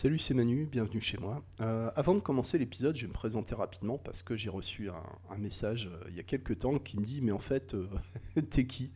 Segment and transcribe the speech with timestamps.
[0.00, 1.42] Salut, c'est Manu, bienvenue chez moi.
[1.60, 5.38] Euh, avant de commencer l'épisode, je vais me présenter rapidement parce que j'ai reçu un,
[5.38, 7.88] message euh, il y a quelques temps qui me dit Mais en fait, euh,
[8.50, 8.92] t'es qui?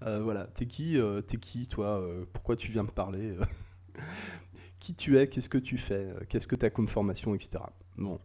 [0.00, 3.36] Voilà, t'es qui T'es qui, toi Pourquoi tu viens me parler
[4.80, 7.62] Qui tu es Qu'est-ce que tu fais Qu'est-ce que tu as comme formation, etc.
[7.96, 8.18] Bon.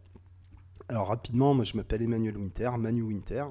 [0.88, 3.44] Alors, rapidement, moi je m'appelle Emmanuel Winter, Manu Winter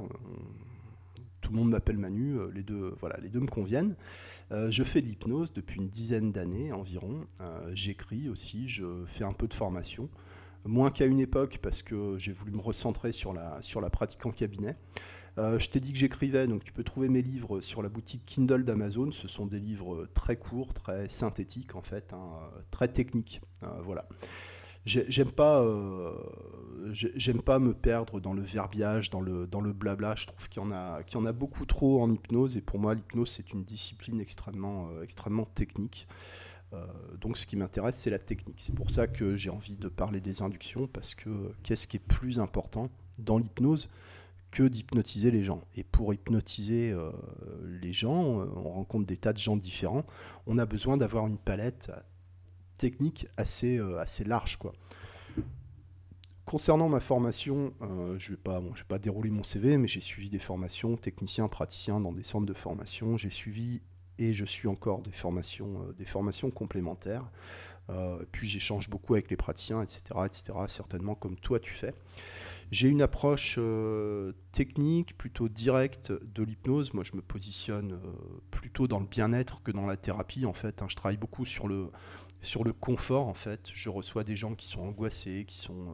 [1.46, 3.95] tout le monde m'appelle Manu, les deux, voilà, les deux me conviennent.
[4.52, 7.27] Euh, je fais de l'hypnose depuis une dizaine d'années environ.
[7.39, 10.09] Euh, j'écris aussi, je fais un peu de formation.
[10.66, 14.76] Moins qu'à une époque parce que j'ai voulu me recentrer sur la, pratique en cabinet.
[15.38, 18.23] Euh, je t'ai dit que j'écrivais, donc tu peux trouver mes livres sur la boutique
[18.25, 19.12] Kindle d'Amazon.
[19.12, 22.39] Ce sont des livres très courts, très synthétiques en fait, hein,
[22.72, 23.41] très techniques.
[23.84, 24.08] voilà
[24.85, 26.13] j'aime pas euh,
[26.91, 30.61] j'aime pas me perdre dans le verbiage dans le dans le blabla je trouve qu'il
[30.61, 33.31] y en a qu'il y en a beaucoup trop en hypnose et pour moi l'hypnose
[33.31, 36.08] c'est une discipline extrêmement euh, extrêmement technique
[36.73, 36.85] euh,
[37.20, 40.21] donc ce qui m'intéresse c'est la technique c'est pour ça que j'ai envie de parler
[40.21, 41.30] des inductions parce que
[41.63, 43.89] qu'est-ce qui est plus important dans l'hypnose
[44.52, 45.66] que d'hypnotiser les gens?
[45.75, 46.95] Et pour hypnotiser
[47.66, 50.06] les gens, on rencontre des tas de gens différents.
[50.47, 51.91] On a besoin d'avoir une palette
[52.78, 54.58] technique assez, euh, assez large.
[54.58, 54.73] Quoi.
[56.45, 60.40] Concernant ma formation, euh, je ne vais, pas, dérouler mon CV, mais j'ai suivi des
[60.40, 63.18] formations, technicien, praticien dans des centres de formation.
[63.18, 63.81] J'ai suivi
[64.18, 67.30] et je suis encore des formations, euh, des formations complémentaires.
[68.31, 71.94] puis j'échange beaucoup avec les praticiens, etc., etc., certainement comme toi tu fais.
[72.72, 73.59] J'ai une approche
[74.52, 76.96] technique, plutôt directe de l'hypnose.
[76.96, 78.00] Moi, je me positionne
[78.50, 80.81] plutôt dans le bien-être que dans la thérapie, en fait.
[80.81, 80.88] Hein.
[80.90, 81.92] Je travaille beaucoup sur le,
[82.45, 85.93] sur le confort, en fait, je reçois des gens qui sont angoissés, qui sont euh,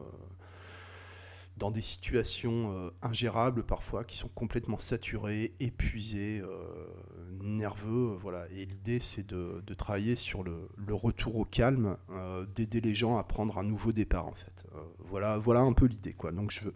[1.56, 6.86] dans des situations euh, ingérables parfois, qui sont complètement saturés, épuisés, euh,
[7.42, 8.16] nerveux.
[8.20, 8.46] Voilà.
[8.50, 11.96] Et l'idée, c'est de, travailler sur le, retour au calme,
[12.54, 14.64] d'aider les gens à prendre un nouveau départ, en fait.
[14.98, 16.12] voilà, voilà un peu l'idée.
[16.12, 16.30] Quoi.
[16.32, 16.70] Donc, je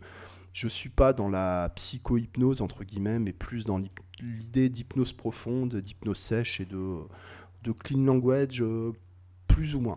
[0.56, 3.78] je suis pas dans la psycho-hypnose, entre guillemets, mais plus dans
[4.20, 8.65] l'idée d'hypnose profonde, d'hypnose sèche et de clean language
[9.56, 9.97] plus ou moins.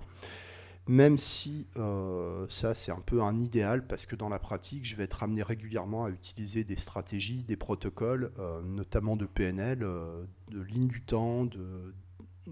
[0.88, 4.96] Même si euh, ça, c'est un peu un idéal, parce que dans la pratique, je
[4.96, 10.24] vais être amené régulièrement à utiliser des stratégies, des protocoles, euh, notamment de PNL, euh,
[10.50, 11.94] de ligne du temps, de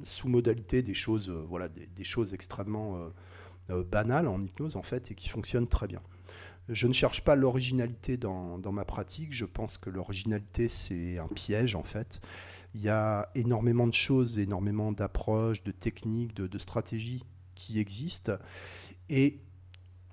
[0.03, 2.99] sous-modalité, des choses, voilà, des, choses extrêmement
[3.89, 6.01] banales en hypnose, en fait, et qui fonctionnent très bien.
[6.69, 9.33] Je ne cherche pas l'originalité dans, dans, ma pratique.
[9.33, 12.21] Je pense que l'originalité, c'est un piège, en fait.
[12.75, 17.23] Il y a énormément de choses, énormément d'approches, de techniques, de, stratégies
[17.55, 18.33] qui existent.
[19.09, 19.39] Et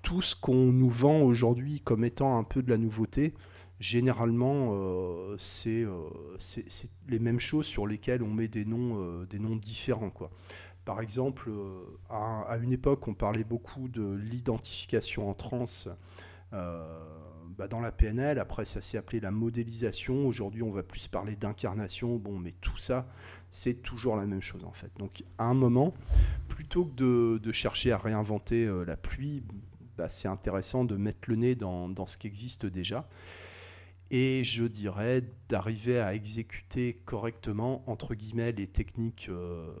[0.01, 3.33] tout ce qu'on nous vend aujourd'hui comme étant un peu de la nouveauté,
[3.79, 9.39] généralement, euh, euh, c'est les mêmes choses sur lesquelles on met des noms, euh, des
[9.39, 10.09] noms différents.
[10.09, 10.31] Quoi.
[10.85, 11.51] Par exemple,
[12.09, 15.89] à, une époque, on parlait beaucoup de l'identification en transe.
[17.57, 18.39] Bah, dans la PNL.
[18.39, 20.27] Après, ça s'est appelé la modélisation.
[20.27, 22.17] Aujourd'hui, on va plus parler d'incarnation.
[22.17, 23.07] Bon, mais tout ça,
[23.49, 24.91] c'est toujours la même chose en fait.
[24.97, 25.93] Donc, à un moment,
[26.49, 29.41] plutôt que de, chercher à réinventer euh, la pluie,
[29.97, 33.07] bah, c'est intéressant de mettre le nez dans, ce qui existe déjà.
[34.11, 39.73] Et je dirais d'arriver à exécuter correctement, entre guillemets, les techniques euh,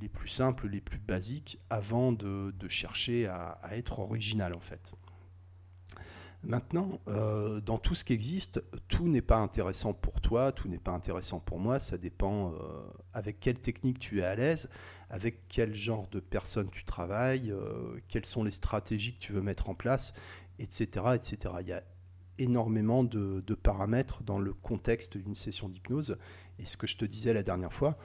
[0.00, 4.94] les plus simples, les plus basiques, avant de, chercher à, à être original en fait.
[6.44, 10.78] Maintenant, euh, dans tout ce qui existe, tout n'est pas intéressant pour toi, tout n'est
[10.78, 12.56] pas intéressant pour moi, ça dépend euh,
[13.12, 14.68] avec quelle technique tu es à l'aise,
[15.10, 19.42] avec quel genre de personne tu travailles, euh, quelles sont les stratégies que tu veux
[19.42, 20.14] mettre en place,
[20.60, 21.06] etc.
[21.16, 21.54] etc.
[21.60, 21.82] Il y a
[22.38, 26.18] énormément de, de paramètres dans le contexte d'une session d'hypnose,
[26.60, 27.98] et ce que je te disais la dernière fois,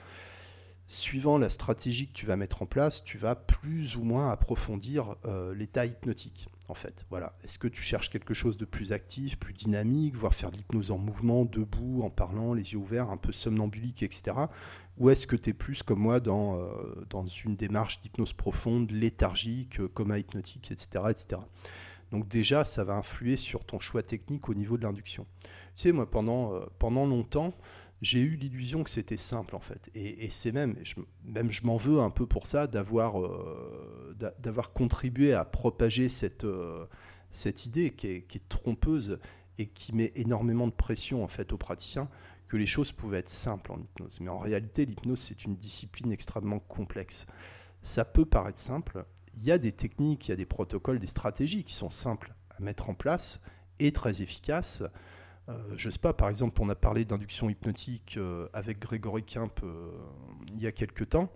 [0.88, 5.14] suivant la stratégie que tu vas mettre en place, tu vas plus ou moins approfondir
[5.54, 7.04] l'état hypnotique en fait.
[7.10, 7.36] Voilà.
[7.42, 10.90] Est-ce que tu cherches quelque chose de plus actif, plus dynamique, voire faire de l'hypnose
[10.90, 14.36] en mouvement, debout, en parlant, les yeux ouverts, un peu somnambulique, etc.
[14.98, 18.90] Ou est-ce que tu es plus comme moi dans, euh, dans une démarche d'hypnose profonde,
[18.90, 21.40] léthargique, euh, coma hypnotique, etc., etc.
[22.10, 25.26] Donc déjà, ça va influer sur ton choix technique au niveau de l'induction.
[25.74, 27.52] Tu sais, moi, pendant, euh, pendant longtemps,
[28.04, 29.90] j'ai eu l'illusion que c'était simple en fait.
[29.94, 34.72] Et, c'est même, je, même je m'en veux un peu pour ça, d'avoir euh, d'avoir
[34.72, 36.86] contribué à propager cette, euh,
[37.30, 39.18] cette idée qui est, qui est, trompeuse
[39.58, 42.08] et qui met énormément de pression en fait aux praticiens
[42.46, 44.20] que les choses pouvaient être simples en hypnose.
[44.20, 47.26] Mais en réalité, l'hypnose c'est une discipline extrêmement complexe.
[47.82, 49.06] Ça peut paraître simple.
[49.34, 52.34] Il y a des techniques, il y a des protocoles, des stratégies qui sont simples
[52.50, 53.40] à mettre en place
[53.78, 54.82] et très efficaces.
[55.48, 59.60] Euh, je sais pas, par exemple, on a parlé d'induction hypnotique euh, avec Grégory Kemp
[59.62, 59.90] euh,
[60.48, 61.30] il y a quelques temps.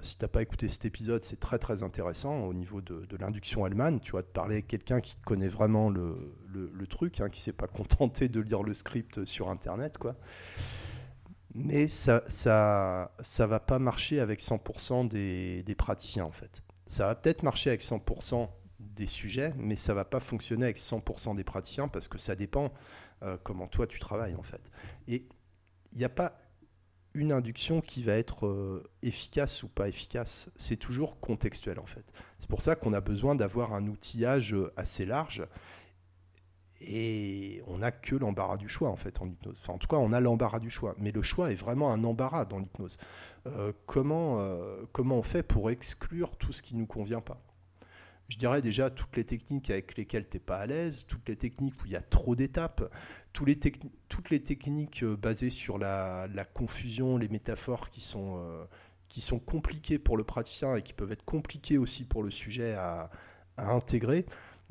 [0.00, 3.64] Si tu n'as pas écouté cet épisode, c'est très très intéressant au niveau de, l'induction
[3.64, 4.00] allemande.
[4.00, 7.44] Tu vas te parler avec quelqu'un qui connaît vraiment le, le, truc, hein, qui ne
[7.44, 9.98] s'est pas contenté de lire le script sur Internet.
[9.98, 10.16] Quoi.
[11.54, 16.62] Mais ça ça, ça va pas marcher avec 100% des, des, praticiens en fait.
[16.86, 18.48] Ça va peut-être marcher avec 100%
[18.80, 22.72] des sujets, mais ça va pas fonctionner avec 100% des praticiens parce que ça dépend
[23.22, 24.70] euh, comment toi tu travailles en fait.
[25.06, 25.26] Et
[25.92, 26.40] il n'y a pas
[27.14, 30.50] une induction qui va être euh, efficace ou pas efficace.
[30.56, 32.04] C'est toujours contextuel en fait.
[32.38, 35.42] C'est pour ça qu'on a besoin d'avoir un outillage euh, assez large
[36.80, 39.58] et on n'a que l'embarras du choix en fait en hypnose.
[39.60, 42.04] Enfin, en tout cas, on a l'embarras du choix, mais le choix est vraiment un
[42.04, 42.98] embarras dans l'hypnose.
[43.86, 44.46] Comment,
[44.92, 47.40] comment on fait pour exclure tout ce qui ne nous convient pas?
[48.28, 51.36] Je dirais déjà toutes les techniques avec lesquelles tu n'es pas à l'aise, toutes les
[51.36, 52.92] techniques où il y a trop d'étapes,
[53.32, 58.64] toutes les techniques euh, basées sur la, confusion, les métaphores qui sont, euh,
[59.08, 62.74] qui sont compliquées pour le praticien et qui peuvent être compliquées aussi pour le sujet
[62.74, 63.10] à,
[63.56, 64.24] intégrer.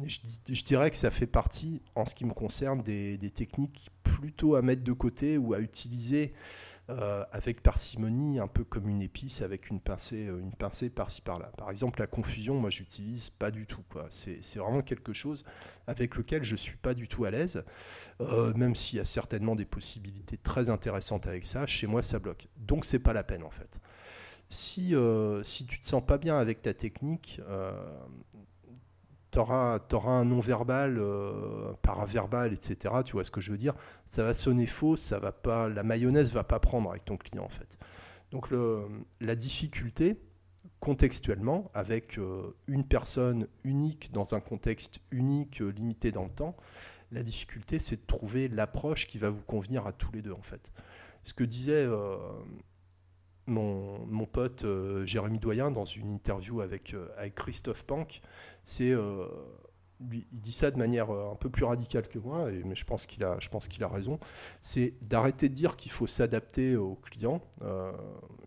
[0.05, 4.61] Je, dirais que ça fait partie, en ce qui me concerne, des, techniques plutôt à
[4.61, 6.33] mettre de côté ou à utiliser
[6.89, 11.21] euh, avec parcimonie, un peu comme une épice avec une pincée, euh, une pincée par-ci
[11.21, 11.51] par-là.
[11.57, 13.83] Par exemple, la confusion, moi, j'utilise pas du tout.
[14.11, 15.43] C'est, vraiment quelque chose
[15.87, 17.63] avec lequel je suis pas du tout à l'aise,
[18.21, 21.65] euh, même s'il y a certainement des possibilités très intéressantes avec ça.
[21.65, 22.47] Chez moi, ça bloque.
[22.57, 23.81] Donc, c'est pas la peine en fait.
[24.49, 24.93] Si,
[25.43, 27.41] si tu te sens pas bien avec ta technique,
[29.31, 32.95] tu auras, un non-verbal, euh, paraverbal, etc.
[33.05, 33.73] Tu vois ce que je veux dire
[34.05, 37.43] Ça va sonner faux, ça va pas, la mayonnaise va pas prendre avec ton client
[37.43, 37.77] en fait.
[38.31, 38.49] Donc
[39.21, 40.21] la difficulté,
[40.79, 46.55] contextuellement, avec euh, une personne unique dans un contexte unique, euh, limité dans le temps,
[47.11, 50.41] la difficulté c'est de trouver l'approche qui va vous convenir à tous les deux en
[50.41, 50.71] fait.
[51.23, 51.85] Ce que disait
[53.47, 54.65] mon, mon, pote
[55.05, 58.21] Jérémy Doyen dans une interview avec, avec Christophe Pank,
[58.67, 59.25] c'est euh,
[60.11, 63.05] il dit ça de manière euh, un peu plus radicale que moi, mais je pense
[63.05, 64.19] qu'il a, raison.
[64.61, 67.41] C'est d'arrêter de dire qu'il faut s'adapter aux clients.
[67.63, 67.91] Euh,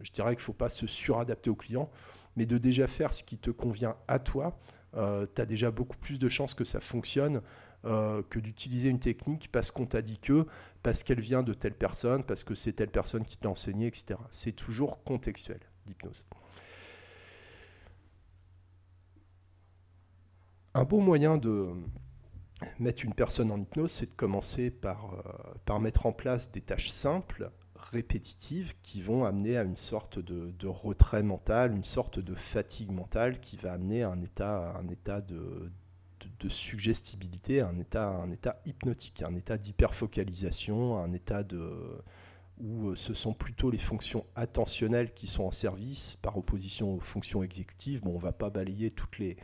[0.01, 1.91] je dirais qu'il ne faut pas se suradapter aux clients,
[2.37, 4.59] mais de déjà faire ce qui te convient à toi.
[4.95, 4.99] tu
[5.41, 7.43] as déjà beaucoup plus de chances que ça fonctionne
[7.83, 10.47] que d'utiliser une technique parce qu'on t'a dit que,
[10.83, 13.87] parce qu'elle vient de telle personne, parce que c'est telle personne qui te l'a enseigné,
[13.87, 14.19] etc.
[14.31, 16.25] C'est toujours contextuel, l'hypnose.
[20.75, 21.75] Un beau moyen de
[22.79, 26.61] mettre une personne en hypnose, c'est de commencer par, euh, par mettre en place des
[26.61, 32.35] tâches simples, répétitives, qui vont amener à une sorte de, retrait mental, une sorte de
[32.35, 35.73] fatigue mentale qui va amener à un état, un état de,
[36.41, 42.03] de, suggestibilité, un état, un état hypnotique, un état d'hyperfocalisation, un état de
[42.63, 47.01] où euh, ce sont plutôt les fonctions attentionnelles qui sont en service par opposition aux
[47.01, 48.03] fonctions exécutives.
[48.03, 49.37] Bon, on ne va pas balayer toutes les,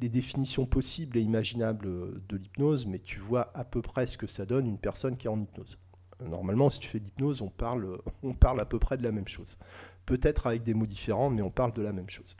[0.00, 1.86] définitions possibles et imaginables
[2.28, 5.28] de l'hypnose, mais tu vois à peu près ce que ça donne une personne qui
[5.28, 5.78] est en hypnose.
[6.20, 8.00] Normalement, si tu fais de l'hypnose, on parle
[8.60, 9.56] à peu près de la même chose.
[10.04, 12.36] Peut-être avec des mots différents, mais on parle de la même chose.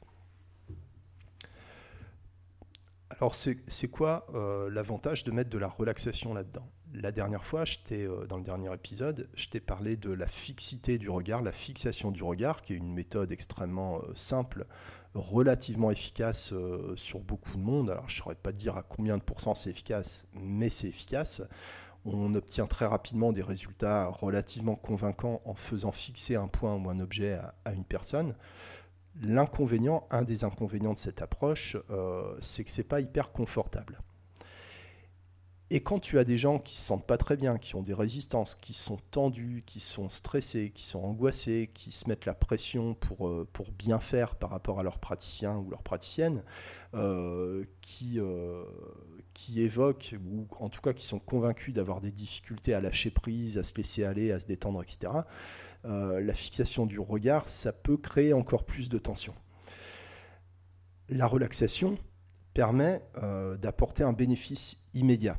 [3.21, 6.67] Alors, c'est quoi euh, l'avantage de mettre de la relaxation là-dedans?
[6.93, 11.11] La dernière fois, euh, dans le dernier épisode, je t'ai parlé de la fixité du
[11.11, 14.67] regard, la fixation du regard, qui est une méthode extrêmement euh, simple
[15.15, 16.53] relativement efficace
[16.97, 17.89] sur beaucoup de monde.
[17.89, 21.41] Alors je ne saurais pas dire à combien de pourcents c'est efficace, mais c'est efficace.
[22.05, 26.99] On obtient très rapidement des résultats relativement convaincants en faisant fixer un point ou un
[26.99, 28.35] objet à, une personne.
[29.23, 34.01] L'inconvénient, un des inconvénients de cette approche, euh, c'est que c'est pas hyper confortable.
[35.71, 37.94] Et quand tu as des gens qui se sentent pas très bien, qui ont des
[37.94, 42.94] résistances, qui sont tendus, qui sont stressés, qui sont angoissés, qui se mettent la pression
[42.94, 46.43] pour, euh, pour bien faire par rapport à leur praticien ou leur praticienne,
[46.94, 48.21] euh, qui,
[49.33, 53.59] qui évoquent, ou en tout cas qui sont convaincus d'avoir des difficultés à lâcher prise,
[53.59, 55.13] à se laisser aller, à se détendre, etc.,
[55.84, 59.34] la fixation du regard, ça peut créer encore plus de tension.
[61.08, 61.98] La relaxation
[62.55, 63.03] permet
[63.60, 65.38] d'apporter un bénéfice immédiat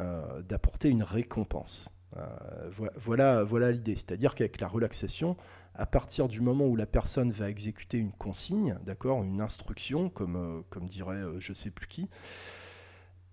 [0.00, 1.90] euh, d'apporter une récompense.
[2.16, 3.96] Euh, voilà, voilà l'idée.
[3.96, 5.36] C'est-à-dire qu'avec la relaxation,
[5.74, 10.36] à partir du moment où la personne va exécuter une consigne, d'accord, une instruction, comme,
[10.36, 12.08] euh, comme dirait je sais plus qui,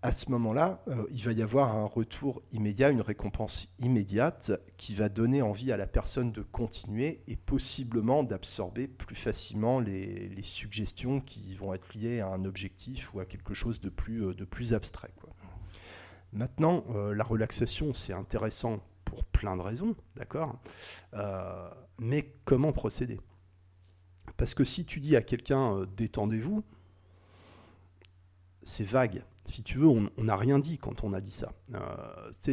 [0.03, 5.09] à ce moment-là, il va y avoir un retour immédiat, une récompense immédiate qui va
[5.09, 11.55] donner envie à la personne de continuer et possiblement d'absorber plus facilement les, suggestions qui
[11.55, 15.11] vont être liées à un objectif ou à quelque chose de plus, plus abstrait.
[16.31, 20.59] Maintenant, euh, la relaxation, c'est intéressant pour plein de raisons, d'accord
[21.13, 23.19] euh, Mais comment procéder?
[24.35, 26.63] Parce que si tu dis à quelqu'un détendez-vous,
[28.63, 31.53] c'est vague si tu veux, on n'a rien dit quand on a dit ça.
[31.73, 31.79] Euh,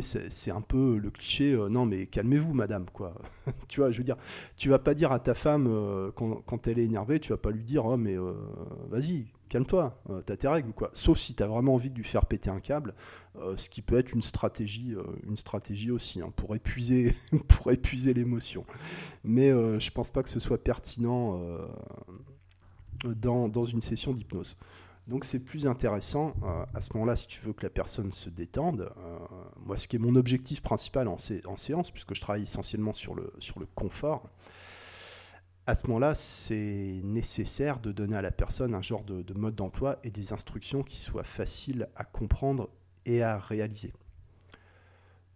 [0.00, 2.86] c'est un peu le cliché, euh, non mais calmez-vous madame,
[3.68, 4.14] tu vois, je veux
[4.56, 7.50] tu vas pas dire à ta femme, euh, quand, elle est énervée, tu vas pas
[7.50, 8.16] lui dire, oh mais
[8.88, 10.72] vas-y, calme-toi, t'as tes règles.
[10.92, 12.94] Sauf si tu as vraiment envie de lui faire péter un câble,
[13.56, 14.94] ce qui peut être une stratégie,
[15.26, 17.14] une stratégie aussi, hein, pour épuiser,
[17.48, 18.64] pour épuiser l'émotion.
[19.24, 21.40] Mais je pense pas que ce soit pertinent
[23.04, 24.56] dans une session d'hypnose.
[25.06, 28.30] Donc c'est plus intéressant euh, à ce moment-là, si tu veux que la personne se
[28.30, 28.90] détende.
[28.96, 29.18] Euh,
[29.64, 33.30] moi, ce qui est mon objectif principal en, séance, puisque je travaille essentiellement sur le,
[33.38, 34.30] sur le confort,
[35.66, 39.98] à ce moment-là, c'est nécessaire de donner à la personne un genre de, mode d'emploi
[40.04, 42.70] et des instructions qui soient faciles à comprendre
[43.04, 43.92] et à réaliser.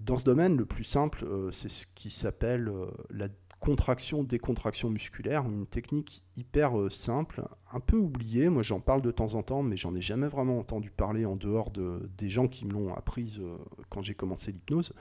[0.01, 2.73] Dans ce domaine, le plus simple, euh, c'est ce qui s'appelle
[3.11, 3.29] la
[3.61, 8.49] contraction, décontraction musculaire, une technique hyper euh, simple, un peu oubliée.
[8.49, 11.37] Moi, j'en parle de temps en temps, mais j'en ai jamais vraiment entendu parler en
[11.37, 13.57] dehors de, des gens qui me l'ont apprise euh,
[13.91, 14.93] quand j'ai commencé l'hypnose.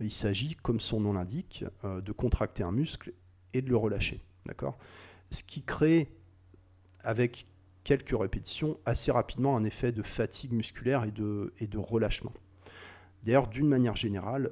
[0.00, 3.12] Il s'agit, comme son nom l'indique, euh, de contracter un muscle
[3.52, 4.22] et de le relâcher.
[4.46, 4.78] D'accord?
[5.30, 6.10] Ce qui crée,
[7.04, 7.46] avec
[7.84, 12.32] quelques répétitions, assez rapidement un effet de fatigue musculaire et de, et de relâchement.
[13.24, 14.50] D'ailleurs, d'une manière générale,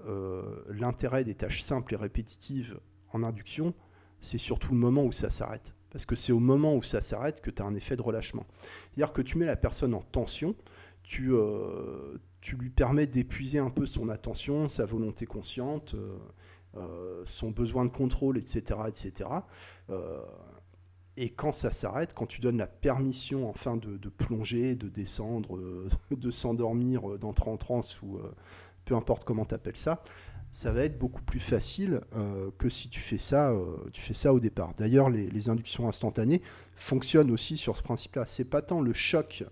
[0.69, 2.78] l'intérêt des tâches simples et répétitives
[3.12, 3.74] en induction,
[4.20, 5.74] c'est surtout le moment où ça s'arrête.
[5.90, 8.46] Parce que c'est au moment où ça s'arrête que tu as un effet de relâchement.
[8.94, 10.54] C'est-à-dire que tu mets la personne en tension,
[11.02, 16.18] tu, euh, tu lui permets d'épuiser un peu son attention, sa volonté consciente, euh,
[16.76, 18.80] euh, son besoin de contrôle, etc.
[18.86, 19.30] etc.
[21.16, 25.58] et quand ça s'arrête, quand tu donnes la permission enfin de, plonger, de descendre,
[26.10, 28.20] de s'endormir, d'entrer en transe ou
[28.84, 30.02] peu importe comment tu appelles ça,
[30.50, 34.14] ça va être beaucoup plus facile euh, que si tu fais ça, euh, tu fais
[34.14, 34.75] ça au départ.
[34.75, 36.43] D'ailleurs, les, inductions instantanées
[36.75, 38.25] fonctionnent aussi sur ce principe-là.
[38.26, 39.45] C'est pas tant le choc,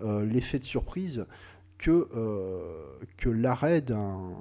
[0.00, 1.26] euh, l'effet de surprise,
[1.76, 2.08] que,
[3.18, 4.32] que l'arrêt d'un,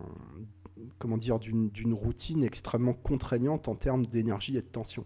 [0.99, 5.03] comment dire, d'une routine extrêmement contraignante en termes d'énergie et de tension.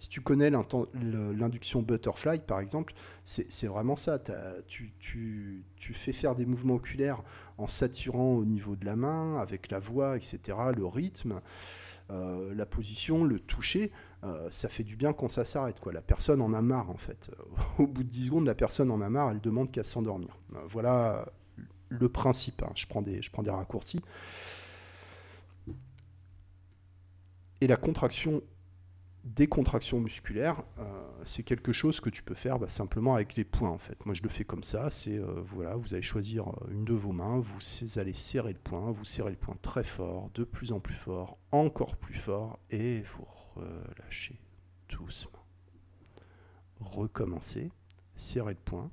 [0.00, 4.20] Si tu connais l'induction butterfly, par exemple, c'est vraiment ça.
[4.66, 7.22] Tu, fais faire des mouvements oculaires
[7.58, 11.40] en saturant au niveau de la main, avec la voix, etc., le rythme,
[12.10, 13.90] euh, la position, le toucher.
[14.24, 15.76] Euh, ça fait du bien quand ça s'arrête.
[15.92, 17.30] La personne en a marre, en fait.
[17.78, 20.38] Au bout de 10 secondes, la personne en a marre, elle demande qu'à s'endormir.
[20.68, 21.26] Voilà
[21.88, 22.62] le principe.
[22.62, 22.72] Hein.
[22.74, 24.00] Je, prends des, je prends des raccourcis.
[27.60, 28.42] Et la contraction
[29.34, 30.84] décontraction musculaire, euh,
[31.24, 34.04] c'est quelque chose que tu peux faire bah, simplement avec les poings en fait.
[34.06, 36.94] Moi je le fais comme ça, c'est euh, voilà, vous allez choisir euh, une de
[36.94, 37.58] vos mains, vous
[37.96, 41.38] allez serrer le poing, vous serrez le poing très fort, de plus en plus fort,
[41.52, 44.40] encore plus fort, et vous relâchez
[44.88, 45.32] doucement.
[46.80, 47.70] Recommencez,
[48.16, 48.90] serrez le poing,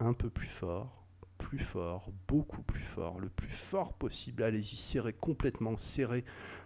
[0.00, 1.03] un peu plus fort,
[1.38, 4.42] plus fort, beaucoup plus fort, le plus fort possible.
[4.42, 6.24] Allez-y, serrez complètement, serrez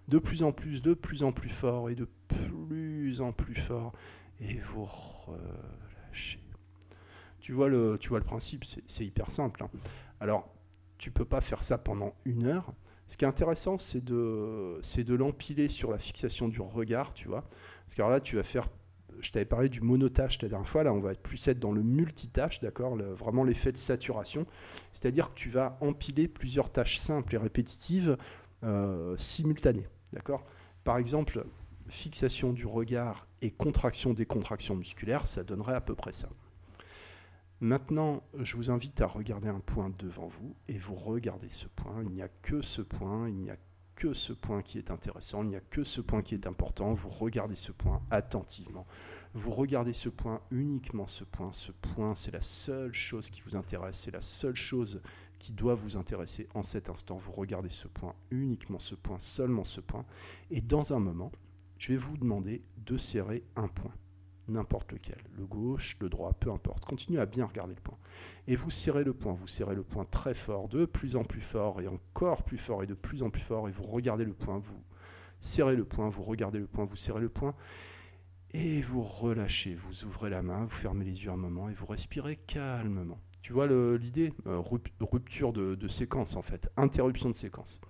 [0.09, 3.93] de plus en plus, de plus en plus fort et de plus en plus fort.
[4.41, 6.41] Et vous relâchez.
[7.41, 9.65] Tu vois le, tu vois le principe, c'est hyper simple.
[9.65, 9.71] Hein.
[10.21, 10.53] Alors,
[10.99, 12.73] tu peux pas faire ça pendant une heure.
[13.09, 17.49] Ce qui est intéressant, c'est de, de l'empiler sur la fixation du regard, tu vois.
[17.87, 18.69] Parce que là, tu vas faire
[19.21, 21.83] je t'avais parlé du monotâche la dernière fois, là on va plus être dans le
[21.83, 24.47] multitâche, d'accord Vraiment l'effet de saturation.
[24.93, 28.17] C'est-à-dire que tu vas empiler plusieurs tâches simples et répétitives
[28.65, 30.45] euh, simultanées, d'accord
[30.85, 31.45] Par exemple,
[31.89, 36.29] fixation du regard et contraction des contractions musculaires, ça donnerait à peu près ça.
[37.61, 42.03] Maintenant, je vous invite à regarder un point devant vous et vous regardez ce point.
[42.05, 43.57] Il n'y a que ce point, il n'y a
[43.99, 46.95] que ce point qui est intéressant, il n'y a que ce point qui est important,
[46.95, 48.87] vous regardez ce point attentivement,
[49.35, 53.57] vous regardez ce point, uniquement ce point, ce point c'est la seule chose qui vous
[53.57, 55.03] intéresse, c'est la seule chose
[55.41, 59.65] qui doit vous intéresser en cet instant, vous regardez ce point, uniquement ce point, seulement
[59.65, 60.07] ce point,
[60.53, 61.33] et dans un moment,
[61.77, 63.95] je vais vous demander de serrer un point
[64.49, 66.85] n'importe lequel, le gauche, le droit, peu importe.
[66.85, 67.99] Continuez à bien regarder le point.
[68.47, 71.41] Et vous serrez le point, vous serrez le point très fort, de plus en plus
[71.41, 74.33] fort, et encore plus fort, et de plus en plus fort, et vous regardez le
[74.33, 74.83] point, vous
[75.41, 77.55] serrez le point, vous regardez le point, vous serrez le point,
[78.55, 81.87] et vous relâchez, vous ouvrez la main, vous fermez les yeux un moment, et vous
[81.87, 83.21] respirez calmement.
[83.43, 84.61] Tu vois l'idée euh,
[85.01, 87.81] Rupture de, de séquence, en fait, interruption de séquence.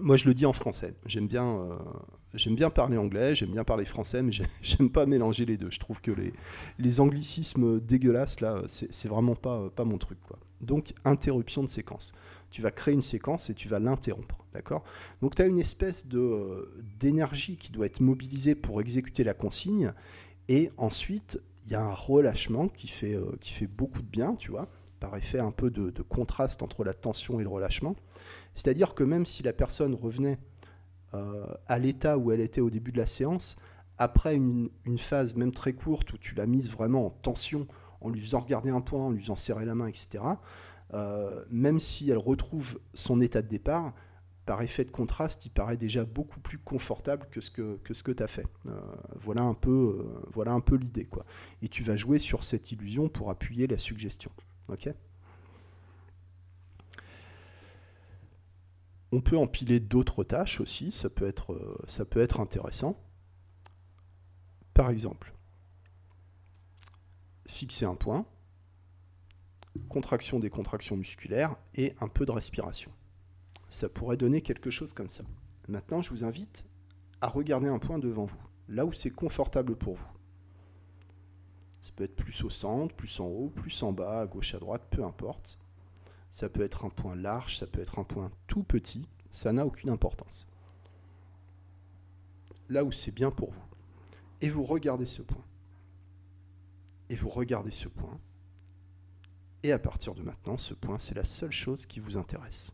[0.00, 0.94] Moi, je le dis en français.
[1.06, 4.32] J'aime bien, euh, bien parler anglais, j'aime bien parler français, mais
[4.62, 5.70] j'aime pas mélanger les deux.
[5.70, 6.12] Je trouve que
[6.78, 10.18] les, anglicismes dégueulasses, là, c'est vraiment pas, mon truc.
[10.60, 12.12] Donc, interruption de séquence.
[12.50, 14.44] Tu vas créer une séquence et tu vas l'interrompre.
[14.52, 14.84] D'accord?
[15.22, 16.68] Donc, tu as une espèce euh,
[16.98, 19.92] d'énergie qui doit être mobilisée pour exécuter la consigne.
[20.48, 24.34] Et ensuite, il y a un relâchement qui fait, euh, qui fait beaucoup de bien,
[24.34, 24.68] tu vois,
[25.00, 27.96] par effet un peu de, contraste entre la tension et le relâchement.
[28.54, 30.38] C'est-à-dire que même si la personne revenait
[31.14, 33.56] euh, à l'état où elle était au début de la séance,
[33.98, 37.66] après une, phase même très courte où tu l'as mise vraiment en tension,
[38.00, 40.24] en lui faisant regarder un point, en lui faisant serrer la main, etc.,
[40.92, 43.94] euh, même si elle retrouve son état de départ,
[44.46, 48.22] par effet de contraste, il paraît déjà beaucoup plus confortable que ce que, que, tu
[48.22, 48.46] as fait.
[48.66, 48.80] Euh,
[49.14, 51.08] voilà un peu, l'idée.
[51.62, 54.32] Et tu vas jouer sur cette illusion pour appuyer la suggestion.
[59.12, 62.96] On peut empiler d'autres tâches aussi, ça peut être, ça peut être intéressant.
[64.72, 65.34] Par exemple,
[67.46, 68.24] fixer un point,
[69.88, 72.92] contraction des contractions musculaires et un peu de respiration.
[73.68, 75.24] Ça pourrait donner quelque chose comme ça.
[75.68, 76.64] Maintenant, je vous invite
[77.20, 80.19] à regarder un point devant vous, là où c'est confortable pour vous.
[81.80, 84.58] Ça peut être plus au centre, plus en haut, plus en bas, à gauche, à
[84.58, 85.58] droite, peu importe.
[86.30, 89.66] Ça peut être un point large, ça peut être un point tout petit, ça n'a
[89.66, 90.46] aucune importance.
[92.68, 93.64] Là où c'est bien pour vous.
[94.42, 95.44] Et vous regardez ce point.
[97.08, 98.20] Et vous regardez ce point.
[99.62, 102.72] Et à partir de maintenant, ce point, c'est la seule chose qui vous intéresse.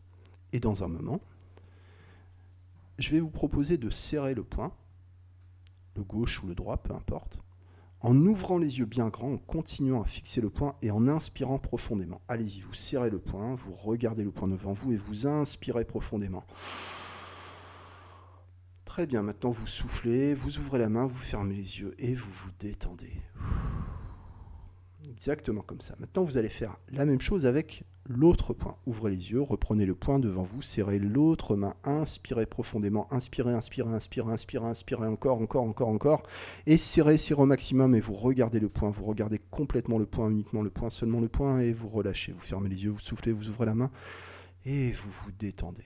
[0.53, 1.19] Et dans un moment,
[2.97, 4.73] je vais vous proposer de serrer le point,
[5.95, 7.39] le gauche ou le droit, peu importe,
[8.01, 11.57] en ouvrant les yeux bien grands, en continuant à fixer le point et en inspirant
[11.57, 12.21] profondément.
[12.27, 16.45] Allez-y, vous serrez le point, vous regardez le point devant vous et vous inspirez profondément.
[18.85, 22.31] Très bien, maintenant vous soufflez, vous ouvrez la main, vous fermez les yeux et vous
[22.31, 23.13] vous détendez.
[25.09, 25.95] Exactement comme ça.
[25.99, 28.77] Maintenant, vous allez faire la même chose avec l'autre point.
[28.85, 33.93] Ouvrez les yeux, reprenez le point devant vous, serrez l'autre main, inspirez profondément, inspirez, inspirez,
[33.93, 36.23] inspirez, inspirez, inspirez encore, encore, encore, encore,
[36.65, 40.29] et serrez, serrez au maximum et vous regardez le point, vous regardez complètement le point,
[40.29, 42.31] uniquement le point, seulement le point, et vous relâchez.
[42.31, 43.91] Vous fermez les yeux, vous soufflez, vous ouvrez la main,
[44.65, 45.83] et vous vous détendez.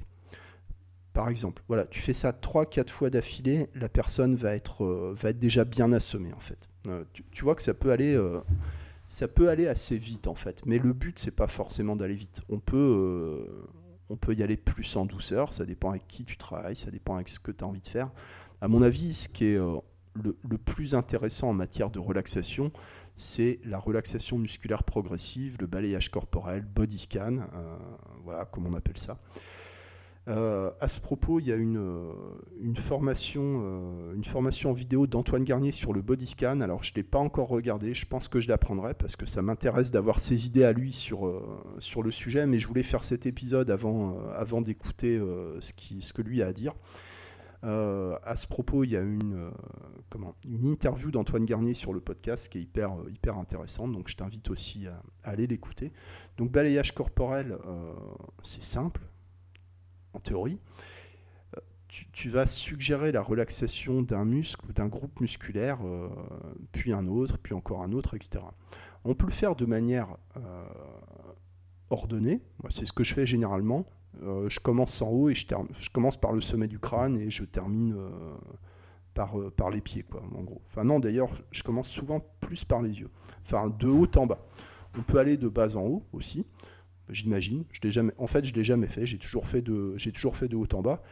[1.14, 5.30] Par exemple, voilà, tu fais ça 3-4 fois d'affilée, la personne va être, euh, va
[5.30, 6.70] être déjà bien assommée en fait.
[6.88, 8.40] Euh, tu, vois que ça peut aller, euh,
[9.12, 12.44] ça peut aller assez vite en fait, mais le but c'est pas forcément d'aller vite.
[12.48, 13.46] On peut,
[14.10, 17.16] on peut y aller plus en douceur, ça dépend avec qui tu travailles, ça dépend
[17.16, 18.10] avec ce que tu as envie de faire.
[18.62, 22.72] À mon avis, ce qui est le, le, plus intéressant en matière de relaxation,
[23.18, 27.36] c'est la relaxation musculaire progressive, le balayage corporel, body scan,
[28.24, 29.20] voilà comme on appelle ça.
[30.32, 35.06] Euh, à ce propos, il y a une, euh, formation, euh, une formation en vidéo
[35.06, 36.62] d'Antoine Garnier sur le body scan.
[36.62, 39.42] Alors, je ne l'ai pas encore regardé, je pense que je l'apprendrai parce que ça
[39.42, 41.30] m'intéresse d'avoir ses idées à lui sur,
[41.80, 45.20] sur le sujet, mais je voulais faire cet épisode avant, avant d'écouter
[45.60, 46.74] ce, qui, ce que lui a à dire.
[47.64, 49.52] à ce propos, il y a une,
[50.10, 54.16] comment, une interview d'Antoine Garnier sur le podcast qui est hyper, hyper intéressante, donc je
[54.16, 55.92] t'invite aussi à aller l'écouter.
[56.38, 57.58] Donc balayage corporel,
[58.44, 59.02] c'est simple,
[60.14, 60.60] en théorie,
[61.58, 66.10] euh, tu, vas suggérer la relaxation d'un muscle ou d'un groupe musculaire, euh,
[66.72, 68.44] puis un autre, puis encore un autre, etc.
[69.04, 70.64] On peut le faire de manière euh,
[71.90, 72.42] ordonnée.
[72.70, 73.86] C'est ce que je fais généralement.
[74.22, 77.44] je commence en haut et je, je, commence par le sommet du crâne et je
[77.44, 77.96] termine
[79.14, 80.62] par, par les pieds, quoi, en gros.
[80.66, 83.10] Enfin non, d'ailleurs, je commence souvent plus par les yeux.
[83.44, 84.46] Enfin, de haut en bas.
[84.98, 86.46] On peut aller de bas en haut aussi
[87.12, 87.64] j'imagine.
[87.72, 89.06] Je jamais, en fait, je ne l'ai jamais fait.
[89.06, 91.04] J'ai toujours fait, de, toujours fait de haut en bas.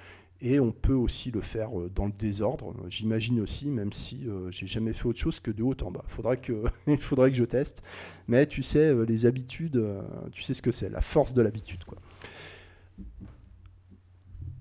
[0.42, 2.74] Et on peut aussi le faire euh, dans le désordre.
[2.88, 6.06] J'imagine aussi, même si euh, j'ai jamais fait autre chose que de haut en bas.
[6.38, 7.84] Que, il faudrait que je teste.
[8.28, 9.84] Mais tu sais, euh, les habitudes,
[10.32, 11.84] tu sais ce que c'est, la force de l'habitude.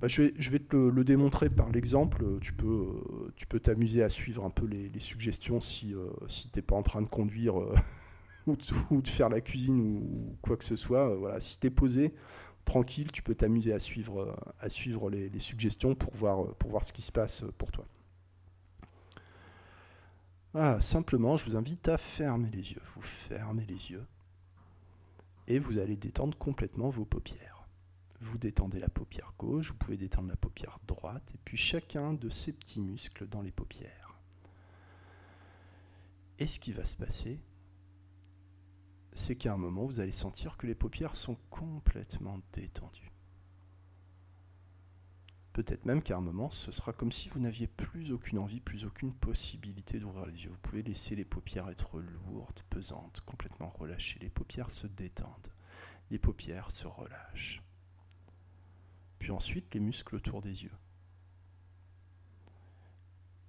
[0.01, 2.25] Bah, je, vais, je vais te le, démontrer par l'exemple.
[2.41, 5.95] Tu peux, tu peux t'amuser à suivre un peu les, suggestions si,
[6.27, 7.55] si tu n'es pas en train de conduire
[8.91, 11.11] ou de, faire la cuisine ou quoi que ce soit.
[11.11, 12.15] Euh, voilà, si tu es posé,
[12.65, 16.93] tranquille, tu peux t'amuser à suivre, euh, les, suggestions pour voir, euh, pour voir ce
[16.93, 17.85] qui se passe pour toi.
[20.53, 22.83] Voilà, simplement, je vous invite à fermer les yeux.
[22.95, 24.05] Vous fermez les yeux
[25.49, 27.67] et vous allez détendre complètement vos paupières.
[28.21, 32.29] Vous détendez la paupière gauche, vous pouvez détendre la paupière droite, et puis chacun de
[32.29, 34.19] ces petits muscles dans les paupières.
[36.39, 37.41] Et ce qui va se passer,
[39.15, 43.13] c'est qu'à un moment, vous allez sentir que les paupières sont complètement détendues.
[45.53, 48.85] Peut-être même qu'à un moment, ce sera comme si vous n'aviez plus aucune envie, plus
[48.85, 50.51] aucune possibilité d'ouvrir les yeux.
[50.51, 54.21] Vous pouvez laisser les paupières être lourdes, pesantes, complètement relâchées.
[54.21, 55.53] Les paupières se détendent.
[56.11, 57.61] Les paupières se relâchent.
[59.19, 60.77] Puis ensuite, les muscles autour des yeux.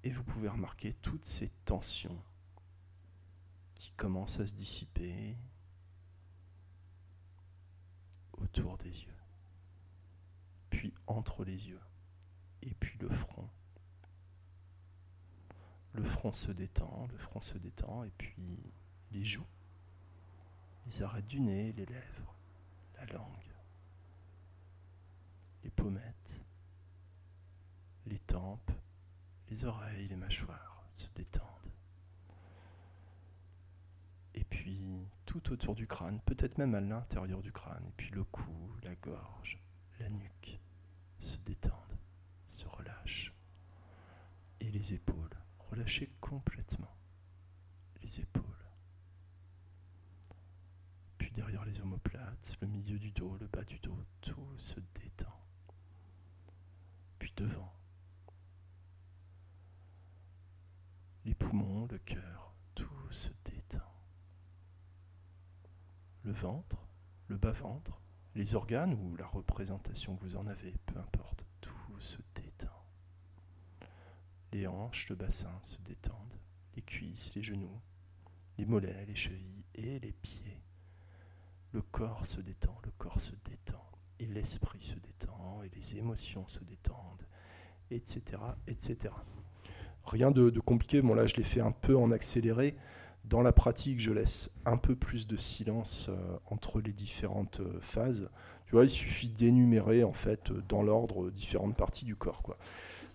[0.03, 2.17] Et vous pouvez remarquer toutes ces tensions
[3.79, 5.37] qui commence à se dissiper
[8.33, 9.17] autour des yeux,
[10.69, 11.81] puis entre les yeux,
[12.61, 13.49] et puis le front.
[15.93, 18.73] Le front se détend, le front se détend, et puis
[19.11, 19.47] les joues,
[20.85, 22.35] les arêtes du nez, les lèvres,
[22.95, 23.55] la langue,
[25.63, 26.43] les pommettes,
[28.05, 28.71] les tempes,
[29.47, 31.45] les oreilles, les mâchoires se détendent.
[34.35, 35.05] Et puis
[35.47, 39.61] autour du crâne, peut-être même à l'intérieur du crâne, et puis le cou, la gorge,
[39.99, 40.59] la nuque
[41.17, 41.97] se détendent,
[42.47, 43.33] se relâchent.
[44.59, 46.95] Et les épaules, relâchez complètement
[48.01, 48.43] les épaules.
[51.17, 55.45] Puis derrière les omoplates, le milieu du dos, le bas du dos, tout se détend.
[57.17, 57.73] Puis devant,
[61.25, 63.48] les poumons, le cœur, tout se détend.
[66.23, 66.87] Le ventre,
[67.27, 68.01] le bas-ventre,
[68.35, 72.67] les organes ou la représentation que vous en avez, peu importe, tout se détend.
[74.51, 76.39] Les hanches, le bassin se détendent,
[76.75, 77.81] les cuisses, les genoux,
[78.57, 80.61] les mollets, les chevilles et les pieds.
[81.71, 83.85] Le corps se détend, le corps se détend,
[84.19, 87.27] et l'esprit se détend, et les émotions se détendent,
[87.91, 88.41] etc.
[88.67, 89.13] etc.
[90.05, 92.75] Rien de, compliqué, bon là je l'ai fait un peu en accéléré.
[93.25, 97.77] Dans la pratique, je laisse un peu plus de silence euh, entre les différentes euh,
[97.81, 98.29] phases.
[98.65, 102.43] Tu vois, il suffit d'énumérer en fait dans l'ordre différentes parties du corps.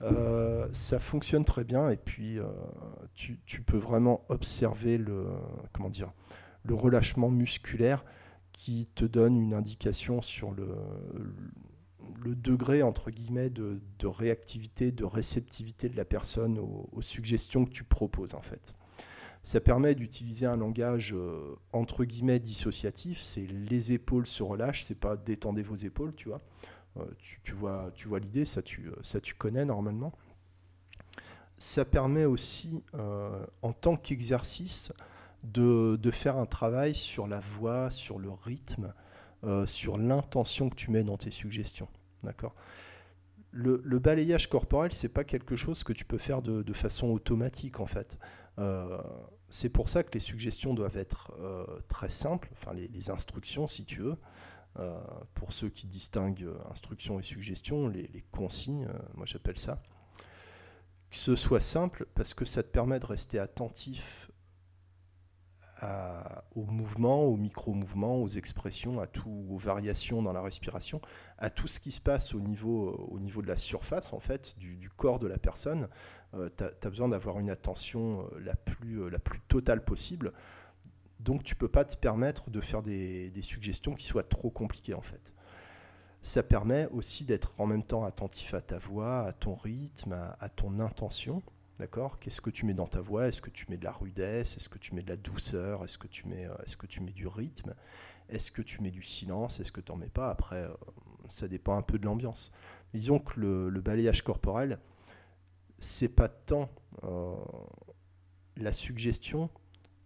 [0.03, 2.39] Euh, ça fonctionne très bien et puis
[3.15, 5.27] tu, peux vraiment observer le,
[5.73, 6.13] comment dire,
[6.65, 8.05] le relâchement musculaire
[8.53, 10.67] qui te donne une indication sur le,
[12.25, 17.85] le degré entre guillemets de, réactivité, de réceptivité de la personne aux, suggestions que tu
[17.85, 18.75] proposes en fait.
[19.45, 23.23] Ça permet d'utiliser un langage euh, entre guillemets dissociatif.
[23.23, 26.41] C'est les épaules se relâchent, c'est pas détendez vos épaules, tu vois.
[26.97, 27.05] Euh,
[27.45, 30.13] tu, vois, tu vois l'idée, ça tu, ça tu connais normalement.
[31.59, 34.93] Ça permet aussi, euh, en tant qu'exercice,
[35.45, 38.95] de, de, faire un travail sur la voix, sur le rythme,
[39.45, 41.89] euh, sur l'intention que tu mets dans tes suggestions.
[42.23, 42.55] D'accord?
[43.53, 47.87] Le, balayage corporel, c'est pas quelque chose que tu peux faire de, façon automatique en
[47.87, 48.19] fait.
[48.59, 48.99] Euh,
[49.55, 53.85] c'est pour ça que les suggestions doivent être euh, très simples, enfin les, instructions si
[53.85, 54.17] tu veux.
[55.35, 59.81] pour ceux qui distinguent instructions et suggestions, les consignes, moi j'appelle ça.
[61.11, 64.31] Que ce soit simple parce que ça te permet de rester attentif
[66.55, 71.01] aux mouvements, aux micro-mouvements, aux expressions, à tout, aux variations dans la respiration,
[71.39, 74.57] à tout ce qui se passe au niveau, au niveau de la surface en fait,
[74.59, 75.89] du, corps de la personne.
[76.35, 80.33] Euh, tu as, besoin d'avoir une attention euh, la, plus, euh, la plus totale possible.
[81.21, 84.95] Donc tu peux pas te permettre de faire des, des suggestions qui soient trop compliquées
[84.95, 85.35] en fait.
[86.23, 90.49] Ça permet aussi d'être en même temps attentif à ta voix, à ton rythme, à
[90.49, 91.43] ton intention.
[91.79, 92.21] D'accord?
[92.21, 93.27] Qu'est-ce que tu mets dans ta voix?
[93.27, 94.57] Est-ce que tu mets de la rudesse?
[94.57, 95.85] Est-ce que tu mets de la douceur?
[95.85, 97.75] Est-ce que tu mets, euh, est-ce que tu mets du rythme?
[98.29, 99.59] Est-ce que tu mets du silence?
[99.59, 100.31] Est-ce que tu n'en mets pas?
[100.31, 100.75] Après, euh,
[101.29, 102.53] ça dépend un peu de l'ambiance.
[102.93, 104.79] Disons que le, balayage corporel,
[105.81, 106.71] c'est pas tant
[107.03, 107.35] euh,
[108.57, 109.51] la suggestion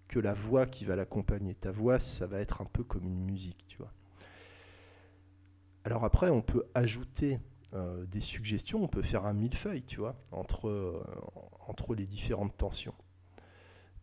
[0.08, 1.54] que la voix qui va l'accompagner.
[1.54, 3.92] Ta voix, ça va être un peu comme une musique, tu vois.
[5.84, 7.38] Alors après, on peut ajouter
[7.74, 11.02] euh, des suggestions, on peut faire un millefeuille, tu vois, entre, euh,
[11.96, 12.94] les différentes tensions.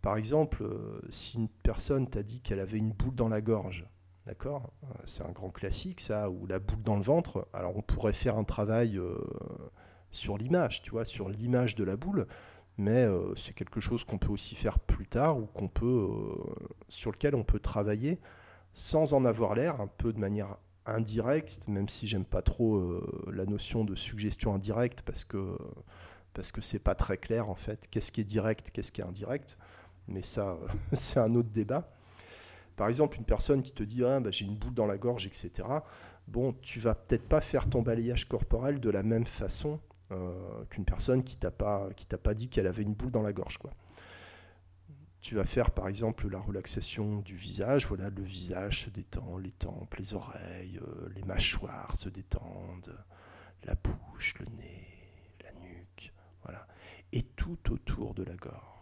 [0.01, 3.87] Par exemple, euh, si une personne t'a dit qu'elle avait une boule dans la gorge,
[4.27, 4.71] d'accord
[5.05, 7.47] C'est un grand classique, ça, ou la boule dans le ventre.
[7.53, 8.99] Alors, on pourrait faire un travail
[10.11, 12.27] sur l'image, tu vois, sur l'image de la boule,
[12.77, 16.07] mais c'est quelque chose qu'on peut aussi faire plus tard ou qu'on peut,
[16.87, 18.19] sur lequel on peut travailler
[18.75, 23.31] sans en avoir l'air, un peu de manière indirect, même si j'aime pas trop euh,
[23.33, 25.57] la notion de suggestion indirecte parce que
[26.33, 27.87] parce que c'est pas très clair en fait.
[27.89, 29.57] Qu'est-ce qui est direct, qu'est-ce qui est indirect?
[30.07, 30.57] Mais ça,
[30.93, 31.89] c'est un autre débat.
[32.75, 35.25] Par exemple, une personne qui te dit ah, bah, j'ai une boule dans la gorge,
[35.27, 35.51] etc.
[36.27, 39.79] Bon, tu vas peut-être pas faire ton balayage corporel de la même façon
[40.11, 43.21] euh, qu'une personne qui t'a pas qui t'a pas dit qu'elle avait une boule dans
[43.21, 43.71] la gorge, quoi.
[45.25, 47.87] Tu vas faire par exemple la relaxation du visage.
[47.87, 52.95] Voilà, le visage se détend, les tempes, les oreilles, euh, les mâchoires se détendent,
[53.63, 54.87] la bouche, le nez,
[55.43, 56.13] la nuque.
[56.43, 56.67] Voilà.
[57.11, 58.74] Et tout autour de la gorge.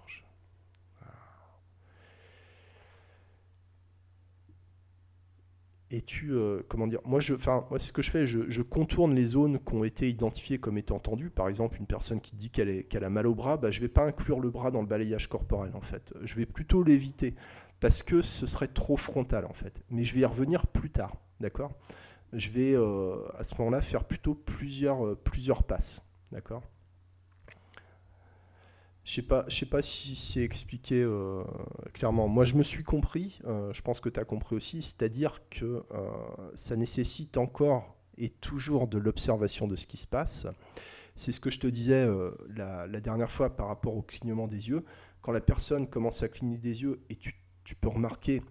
[5.94, 9.14] Et tu, euh, comment dire, moi, je, enfin, moi, ce que je fais, je, contourne
[9.14, 11.30] les zones qui ont été identifiées comme étant tendues.
[11.30, 13.90] Par exemple, une personne qui dit qu'elle qu'elle a mal au bras, bah, je vais
[13.90, 16.12] pas inclure le bras dans le balayage corporel, en fait.
[16.24, 17.36] Je vais plutôt l'éviter
[17.80, 19.84] parce que ce serait trop frontal, en fait.
[19.92, 21.74] Mais je vais y revenir plus tard, d'accord?
[22.32, 26.02] Je vais, euh, à ce moment-là, faire plutôt plusieurs, euh, plusieurs passes,
[26.32, 26.64] d'accord?
[29.04, 31.44] Je sais pas, sais pas si c'est expliqué euh,
[31.94, 32.28] clairement.
[32.28, 33.40] Moi, je me suis compris.
[33.46, 34.82] Euh, je pense que tu as compris aussi.
[34.82, 36.10] C'est-à-dire que euh,
[36.56, 40.48] ça nécessite encore et toujours de l'observation de ce qui se passe.
[41.18, 42.08] C'est ce que je te disais
[42.56, 44.84] la, dernière fois par rapport au clignement des yeux.
[45.22, 48.42] Quand la personne commence à cligner des yeux et tu, tu peux remarquer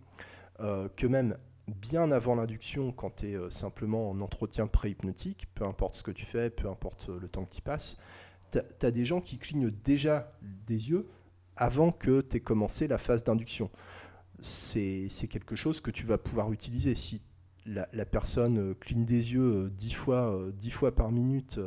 [0.59, 1.37] que même
[1.67, 6.25] bien avant l'induction, quand tu es simplement en entretien pré-hypnotique, peu importe ce que tu
[6.25, 7.97] fais, peu importe le temps que tu passes,
[8.53, 10.33] tu as des gens qui clignent déjà
[10.67, 11.09] des yeux
[11.57, 13.71] avant que tu aies commencé la phase d'induction.
[14.41, 16.95] C'est quelque chose que tu vas pouvoir utiliser.
[16.95, 17.23] Si
[17.67, 21.61] la, personne euh, cligne des yeux euh, dix fois, euh, fois par minute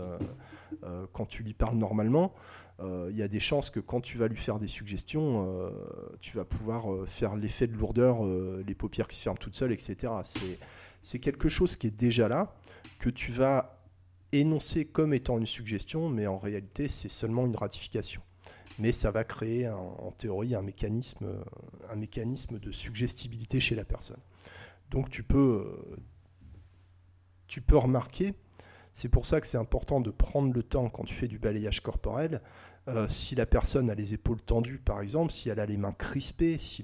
[1.14, 2.34] quand tu lui parles normalement,
[2.82, 5.72] il y a des chances que quand tu vas lui faire des suggestions,
[6.20, 10.12] tu vas pouvoir faire l'effet de lourdeur, les paupières qui se ferment toutes seules, etc.
[11.02, 12.54] C'est quelque chose qui est déjà là,
[13.00, 13.75] que tu vas
[14.40, 18.22] énoncé comme étant une suggestion, mais en réalité, c'est seulement une ratification.
[18.78, 21.28] Mais ça va créer, en théorie, un mécanisme,
[21.90, 24.20] un mécanisme de suggestibilité chez la personne.
[24.92, 25.98] Donc tu peux,
[27.48, 28.34] tu peux remarquer,
[28.96, 31.82] c'est pour ça que c'est important de prendre le temps quand tu fais du balayage
[31.82, 32.42] corporel.
[32.88, 35.92] Euh, si la personne a les épaules tendues, par exemple, si elle a les mains
[35.92, 36.82] crispées, si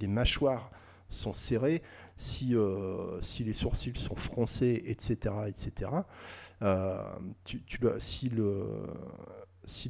[0.00, 0.72] les mâchoires
[1.12, 1.82] sont serrées,
[2.16, 5.90] si, euh, si les sourcils sont froncés, etc., etc.
[6.62, 7.02] Euh,
[7.44, 7.62] tu,
[7.98, 8.86] si le
[9.64, 9.88] si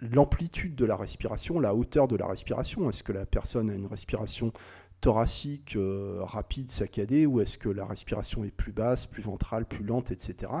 [0.00, 3.86] l'amplitude de la respiration, la hauteur de la respiration, est-ce que la personne a une
[3.86, 4.52] respiration
[5.00, 9.84] thoracique euh, rapide, saccadée, ou est-ce que la respiration est plus basse, plus ventrale, plus
[9.84, 10.52] lente, etc.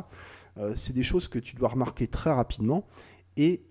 [0.76, 2.84] c'est des choses que tu dois remarquer très rapidement
[3.36, 3.64] et,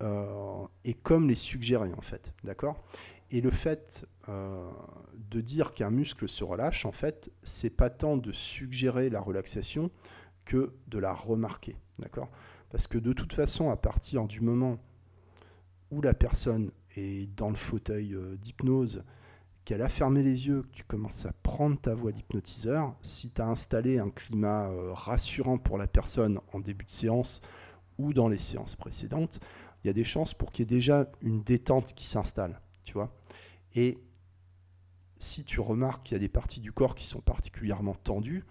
[0.83, 2.83] et comme les suggérer en fait, d'accord?
[3.31, 4.69] Et le fait euh,
[5.29, 9.89] de dire qu'un muscle se relâche, en fait, c'est pas tant de suggérer la relaxation
[10.45, 11.77] que de la remarquer.
[11.99, 12.29] D'accord?
[12.69, 14.79] Parce que de toute façon, à partir du moment
[15.91, 19.03] où la personne est dans le fauteuil euh, d'hypnose,
[19.63, 23.41] qu'elle a fermé les yeux, que tu commences à prendre ta voix d'hypnotiseur, si tu
[23.41, 27.41] as installé un climat euh, rassurant pour la personne en début de séance
[27.97, 29.39] ou dans les séances précédentes,
[29.83, 32.59] il y a des chances pour qu'il y ait déjà une détente qui s'installe,
[33.75, 33.97] Et
[35.17, 38.43] si tu remarques qu'il y a des parties du corps qui sont particulièrement tendues,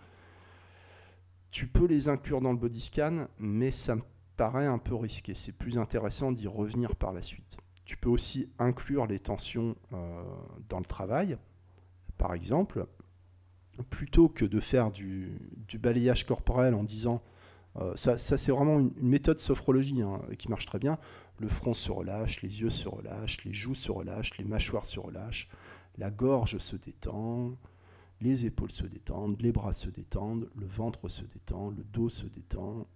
[1.51, 4.03] tu peux les inclure dans le body scan, mais ça me
[4.37, 5.35] paraît un peu risqué.
[5.35, 7.59] C'est plus intéressant d'y revenir par la suite.
[7.85, 10.23] Tu peux aussi inclure les tensions euh,
[10.69, 11.37] dans le travail.
[12.19, 12.87] Par exemple,
[13.89, 15.39] plutôt que de faire du,
[15.79, 17.23] balayage corporel en disant
[17.77, 20.99] euh, ça, c'est vraiment une, méthode sophrologie hein, qui marche très bien.
[21.41, 25.01] Le front se relâche, les yeux se relâchent, les joues se relâchent, les mâchoires se
[25.01, 25.49] relâchent,
[25.99, 27.57] la gorge se détend,
[28.21, 32.27] les épaules se détendent, les bras se détendent, le ventre se détend, le dos se
[32.27, 32.87] détend,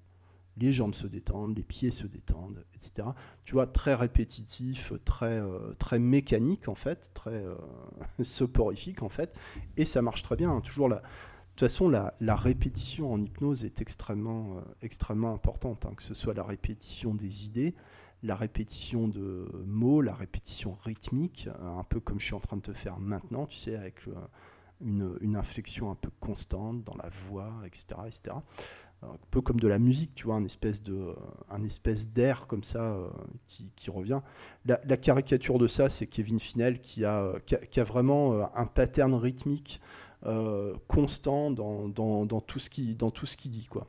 [0.57, 3.09] les jambes se détendent, les pieds se détendent, etc.
[3.45, 7.57] Tu vois, très répétitif, très, euh, mécanique en fait, très euh,
[8.23, 9.37] soporifique en fait,
[9.77, 10.51] et ça marche très bien.
[10.51, 10.61] Hein.
[10.61, 11.03] toujours la, de
[11.61, 16.43] toute façon, la, répétition en hypnose est extrêmement, euh, importante, hein, que ce soit la
[16.43, 17.75] répétition des idées,
[18.25, 22.57] la répétition de mots, la répétition rythmique, euh, un peu comme je suis en train
[22.57, 24.01] de te faire maintenant, tu sais, avec
[24.81, 28.37] une, inflexion un peu constante dans la voix, etc., etc.
[29.03, 31.15] Un peu comme de la musique, tu vois, un espèce de,
[31.51, 33.09] un espèce d'air comme ça euh,
[33.47, 34.23] qui, revient.
[34.65, 39.15] La, caricature de ça, c'est Kevin Finel qui a, qui a, vraiment euh, un pattern
[39.15, 39.81] rythmique
[40.89, 43.87] constant dans, dans, tout ce qui dans tout ce qu'il dit quoi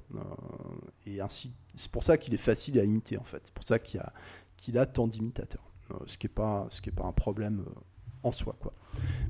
[1.05, 3.41] et ainsi c'est pour ça qu'il est facile à imiter en fait.
[3.45, 5.71] C'est pour ça qu'il a, a tant d'imitateurs.
[5.91, 6.67] Euh, ce qui n'est pas,
[7.03, 7.79] un problème euh,
[8.23, 8.57] en soi.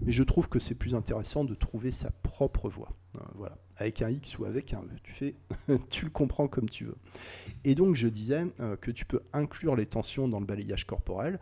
[0.01, 2.93] Mais je trouve que c'est plus intéressant de trouver sa propre voix.
[3.17, 3.49] Euh.
[3.77, 4.89] Avec un X ou avec un E.
[5.03, 5.36] Tu, fais,
[5.89, 6.97] tu le comprends comme tu veux.
[7.65, 8.45] Et donc je disais
[8.79, 11.39] que tu peux inclure les tensions dans le balayage corporel.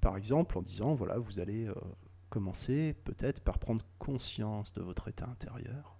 [0.00, 1.68] Par exemple en disant, voilà, vous allez
[2.30, 5.93] commencer peut-être par prendre conscience de votre état intérieur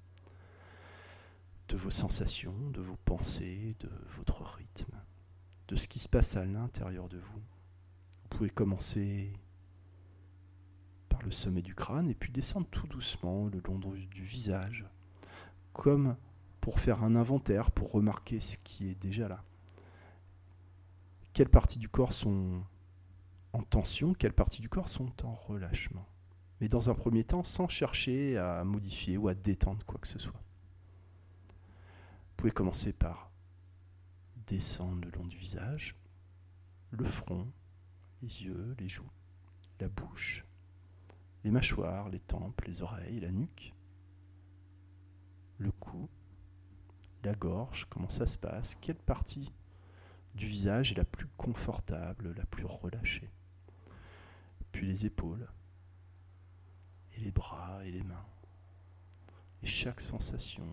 [1.74, 4.94] de vos sensations, de vos pensées, de votre rythme,
[5.66, 7.42] de ce qui se passe à l'intérieur de vous.
[8.22, 9.32] Vous pouvez commencer
[11.08, 14.86] par le sommet du crâne et puis descendre tout doucement le long du visage,
[15.72, 16.16] comme
[16.60, 19.42] pour faire un inventaire, pour remarquer ce qui est déjà là.
[21.32, 22.62] Quelles parties du corps sont
[23.52, 26.06] en tension, quelles parties du corps sont en relâchement.
[26.60, 30.20] Mais dans un premier temps, sans chercher à modifier ou à détendre quoi que ce
[30.20, 30.40] soit.
[32.44, 33.30] Pouvez commencer par
[34.46, 35.96] descendre le long du visage,
[36.90, 37.50] le front,
[38.20, 39.10] les yeux, les joues,
[39.80, 40.44] la bouche,
[41.42, 43.72] les mâchoires, les tempes, les oreilles, la nuque,
[45.56, 46.10] le cou,
[47.22, 49.50] la gorge, comment ça se passe, quelle partie
[50.34, 53.30] du visage est la plus confortable, la plus relâchée.
[54.70, 55.48] Puis les épaules,
[57.16, 58.26] et les bras et les mains.
[59.62, 60.68] Et chaque sensation,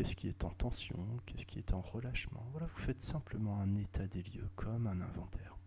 [0.00, 2.42] Qu'est-ce qui est en tension, qu'est-ce qui est en relâchement.
[2.52, 5.58] Voilà, vous faites simplement un état des lieux, comme un inventaire.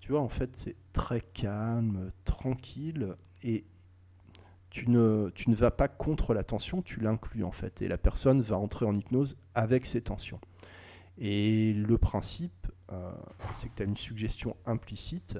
[0.00, 3.66] Tu vois, en fait, c'est très calme, tranquille, et
[4.70, 7.82] tu ne, vas pas contre la tension, tu l'inclus en fait.
[7.82, 10.40] Et la personne va entrer en hypnose avec ses tensions.
[11.18, 13.12] Et le principe, euh,
[13.52, 15.38] c'est que tu as une suggestion implicite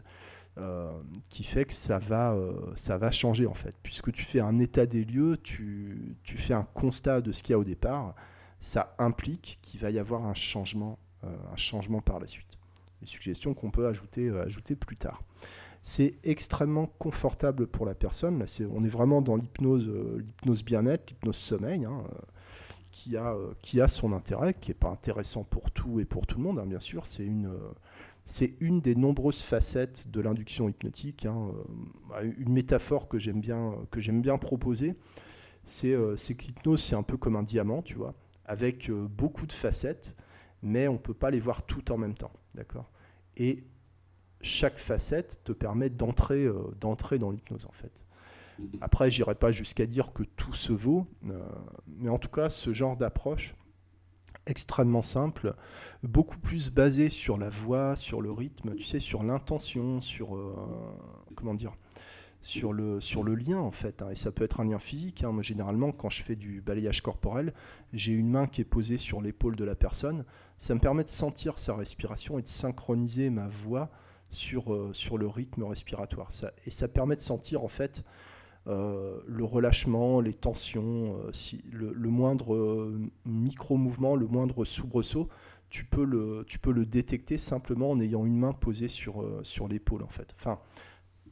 [0.59, 0.91] euh,
[1.31, 3.75] qui fait que ça va, euh, ça va changer en fait.
[3.83, 7.55] Puisque tu fais un état des lieux, tu, fais un constat de ce qu'il y
[7.55, 8.15] a au départ,
[8.61, 12.59] ça implique qu'il va y avoir un changement, un changement par la suite.
[13.01, 15.23] Les suggestions qu'on peut ajouter, ajouter plus tard.
[15.83, 18.39] C'est extrêmement confortable pour la personne.
[18.39, 22.19] Là, on est vraiment dans l'hypnose, euh, l'hypnose bien-être, l'hypnose sommeil, hein, euh,
[22.91, 26.27] qui, a, euh, qui a son intérêt, qui n'est pas intéressant pour tout et pour
[26.27, 27.07] tout le monde, hein, bien sûr.
[27.07, 27.51] C'est une,
[28.29, 31.25] c'est une des nombreuses facettes de l'induction hypnotique.
[31.25, 31.51] Hein,
[32.37, 34.95] une métaphore que j'aime bien, proposer,
[35.65, 38.15] c'est, c'est que l'hypnose, c'est un peu comme un diamant, tu vois,
[38.45, 40.15] avec beaucoup de facettes,
[40.63, 42.33] mais on ne peut pas les voir toutes en même temps.
[42.55, 42.91] D'accord?
[43.39, 43.65] Et
[44.41, 48.05] chaque facette te permet d'entrer euh, dans l'hypnose en fait.
[48.81, 51.41] Après, j'irai pas jusqu'à dire que tout se vaut, euh,
[51.87, 53.55] mais en tout cas, ce genre d'approche
[54.49, 55.55] extrêmement simple,
[56.03, 60.55] beaucoup plus basé sur la voix, sur le rythme, tu sais, sur l'intention, sur euh,
[61.35, 61.73] comment dire,
[62.41, 64.03] sur le sur le lien en fait.
[64.03, 64.11] Hein.
[64.11, 65.25] et ça peut être un lien physique.
[65.25, 65.35] Hein.
[65.43, 67.53] Généralement, quand je fais du balayage corporel,
[67.93, 70.25] j'ai une main qui est posée sur l'épaule de la personne.
[70.57, 73.91] Ça me permet de sentir sa respiration et de synchroniser ma voix
[74.31, 76.31] sur, euh, sur le rythme respiratoire.
[76.67, 78.05] Et ça permet de sentir en fait
[78.69, 82.93] le relâchement, les tensions, euh, si, le, moindre
[83.25, 85.29] micro-mouvement, le moindre soubresaut,
[85.71, 89.69] tu peux, le, tu peux le détecter simplement en ayant une main posée sur, sur
[89.69, 90.35] l'épaule en fait.
[90.35, 90.61] Enfin,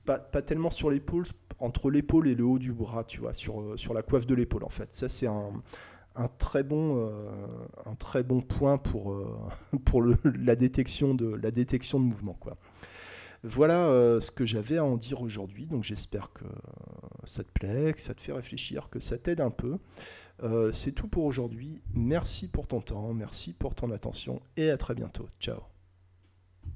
[0.05, 1.25] pas, pas tellement sur l'épaule,
[1.59, 4.65] entre l'épaule et le haut du bras, tu vois, sur, sur la coiffe de l'épaule
[4.65, 4.93] en fait.
[4.93, 5.53] Ça c'est un,
[6.15, 7.11] un très bon,
[7.87, 9.15] un très bon point pour,
[9.85, 12.35] pour la, détection de, la détection de mouvement.
[12.35, 12.57] Quoi.
[13.47, 15.67] Voilà euh, ce que j'avais à en dire aujourd'hui.
[15.67, 16.45] Donc j'espère que
[17.25, 19.79] ça te plaît, que ça te fait réfléchir, que ça t'aide un peu.
[20.43, 21.77] Euh, c'est tout pour aujourd'hui.
[21.95, 25.29] Merci pour ton temps, merci pour ton attention et à très bientôt.
[25.41, 25.76] Ciao.